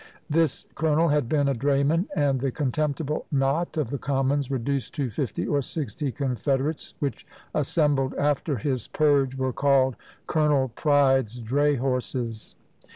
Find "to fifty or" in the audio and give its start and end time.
4.95-5.61